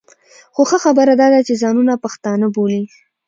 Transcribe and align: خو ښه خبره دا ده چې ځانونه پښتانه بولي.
خو 0.53 0.61
ښه 0.69 0.77
خبره 0.85 1.13
دا 1.21 1.27
ده 1.33 1.39
چې 1.47 1.53
ځانونه 1.61 1.93
پښتانه 2.03 2.47
بولي. 2.55 2.83